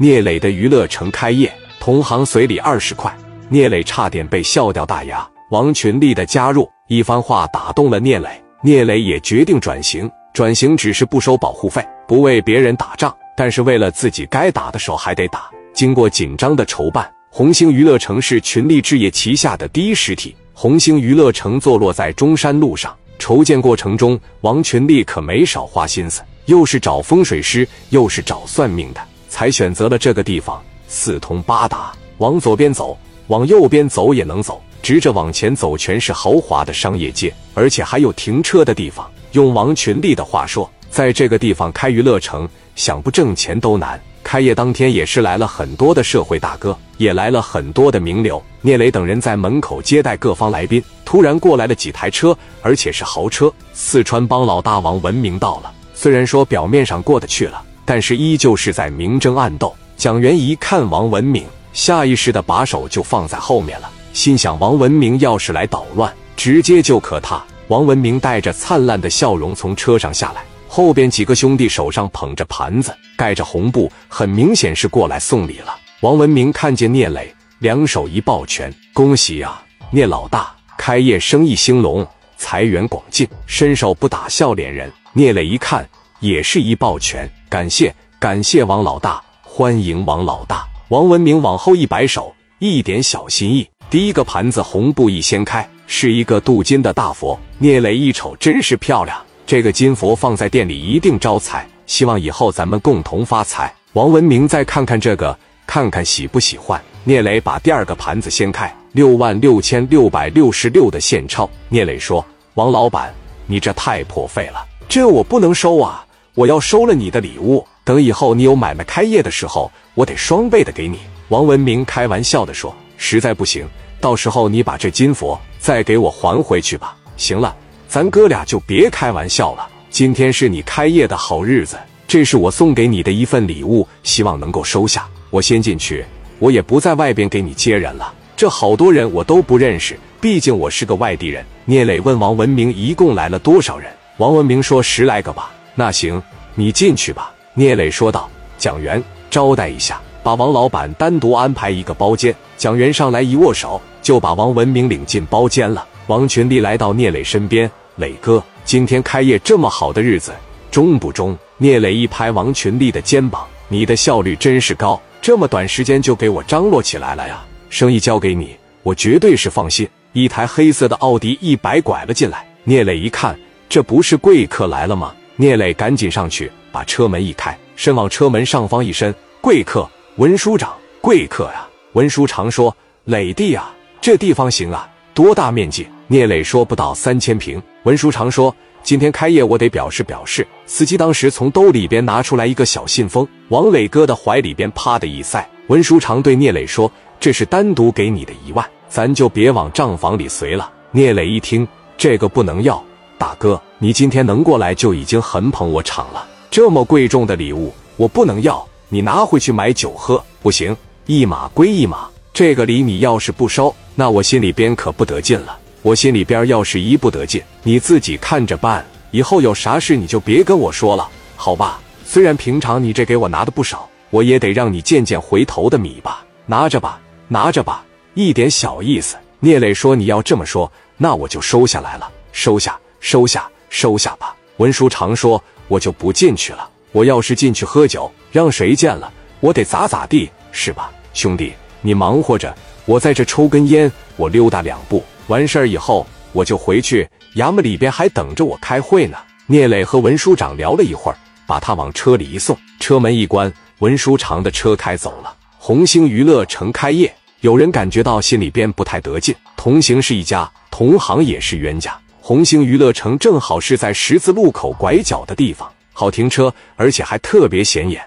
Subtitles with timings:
[0.00, 3.12] 聂磊的娱乐城开业，同行随礼二十块，
[3.48, 5.28] 聂磊差点被笑掉大牙。
[5.50, 8.28] 王群力的加入，一番话打动了聂磊，
[8.62, 10.08] 聂磊也决定转型。
[10.32, 15.50] 转型只是不收保护费，不为别人打仗，但是为了自己该打的时候还得打。
[15.74, 20.36] 经过紧张的筹办，红星娱乐城是群力置业旗下的第一实体。
[20.52, 29.00] 红星娱乐城坐落在中山路上，筹建过程中，王群力可没少花心思，又是找风水师，又是找算命的。
[29.38, 32.98] 才选择了这个地方，四通八达，往左边走，
[33.28, 39.08] 往右边走也能走，直着往前走全是豪华的商业街，而且还有停车的地方。
[39.30, 44.00] 用王群力的话说，在这个地方开娱乐城，想不挣钱都难。
[44.24, 48.42] 开业当天也是来了很多的社会大哥，也来了很多的名流。
[48.60, 53.52] 聂磊等人在门口接待各方来宾，突然过来了几台车，而且是豪车。
[53.72, 57.62] 四川帮老大王文明到了，虽然说表面上过得去了。
[57.88, 59.74] 但是依旧是在明争暗斗。
[59.96, 67.42] 蒋元一看王文明，下意识的把手就放在后面了，心想王文明要是来捣乱，直接就可他。
[67.68, 75.74] 王文明带着灿烂的笑容从车上下来，后边几个兄弟手上捧着盘子，盖着红布，很明显是过来送礼了。
[76.02, 85.88] 王文明看见聂磊，两手一抱拳：“恭喜啊，聂老大，开业生意兴隆，财源广进，伸手不打笑脸人。”聂磊一看。
[86.20, 90.66] 也是一抱拳，感谢感谢王老大，欢迎王老大。
[90.88, 93.66] 王文明往后一摆手，一点小心意。
[93.88, 97.38] 第一个盘子红布一掀开，是一个镀金的大佛。
[97.56, 103.74] 聂磊一瞅，真是漂亮，这个金佛放在店里一定招财，希望以后咱们共同发财。
[103.94, 106.78] 王文明再看看这个，看看喜不喜欢。
[107.04, 111.48] 聂磊把第二个盘子掀开，六万六千六百六十六的现钞。
[111.70, 112.22] 聂磊说
[112.54, 113.14] ：“王老板，
[113.46, 116.04] 你这太破费了，这我不能收啊。”
[116.38, 121.00] 我要收了你的礼物，等以后你有买卖开业的时候，我得双倍的给你。
[121.30, 123.66] 王文明开玩笑的说：“实在不行，
[124.00, 127.56] 到时候你把这金佛再给我还回去吧。”行了，
[127.88, 129.68] 咱哥俩就别开玩笑了。
[129.90, 135.08] 今天是你开业的好日子，这是我送给你的一份礼物，希望能够收下。
[135.30, 136.04] 我先进去，
[136.38, 138.14] 我也不在外边给你接人了。
[138.36, 141.44] 这好多人我都不认识，毕竟我是个外地人。
[141.64, 146.20] 聂磊问王文明：“一共来了多少人？”王文明说：“十来个吧。”那行，
[146.56, 148.28] 你进去吧。”聂磊说道。
[148.58, 149.00] “蒋元，
[149.30, 155.86] 招待一下，把王老板单独安排一个包间。”蒋元上来一握手，就把王文明领进包间了。
[156.08, 160.32] 王群力来到聂磊身边：“磊哥，今天开业这么好的日子，
[160.68, 167.44] 中不中？”聂磊一拍王群力的肩膀：“你的效率真是高，这么短时间就给我张罗起来了呀！
[167.70, 175.14] 生意交给你，我绝对是放心。”一台黑色的奥迪一百拐了进来，聂磊一看，这不是贵客来了吗？
[175.40, 182.76] 聂磊赶紧上去，把车门一开，身往车门上方一伸：“贵客，文书长，贵客呀！”文书长说
[183.06, 195.48] ：“磊弟啊，这地方行啊，多大面积？”聂磊说：“不到三千平。”文书长说：“今天开业，我得表示表示。”司机当时从兜里边拿出来一个小信封，往磊哥的怀里边啪的一塞。
[195.68, 196.90] 文书长对聂磊说
[197.20, 201.66] ：“这是单独给你的一万，咱就别往账房里随了。”聂磊一听，
[201.96, 202.82] 这个不能要。
[203.16, 206.26] 大哥，你今天能过来就已经很捧我场了。
[206.50, 210.20] 这么贵重的礼物，我不能要，你拿回去买酒喝。
[210.42, 212.08] 不行，一码归一码。
[212.32, 215.56] 这个礼你要是不收，那我心里边可不得劲了。
[215.82, 218.84] 我心里边要是一不得劲，你自己看着办。
[219.12, 221.80] 以后有啥事你就别跟我说了，好吧？
[222.04, 226.24] 虽然平常你这给我拿的不少，我也得让你见见回头的米吧。
[226.46, 227.84] 拿着吧，拿着吧，
[228.14, 229.16] 一点小意思。
[229.38, 234.34] 聂磊说：“你要这么说，那我就收下来了，收下。”收下，收下吧。
[234.58, 236.68] 文书常说：“我就不进去了。
[236.92, 242.54] 我要是进去喝酒，让谁见了，我得咋咋地，是吧？”兄弟，你忙活着，
[242.86, 247.08] 我在这抽根烟，我溜达两步，完事儿以后我就回去。
[247.36, 249.16] 衙门里边还等着我开会呢。
[249.46, 255.32] 聂磊和文书长聊了一会儿，把他往车里一送，车门一关，文书长的车开走了。
[255.58, 259.34] 红星娱乐城开业，有人感觉到心里边不太得劲。
[259.56, 261.96] 同行是一家，同行也是冤家。
[262.28, 268.06] 红星娱乐城正好是在十字路口拐角的地方，好停车，而且还特别显眼。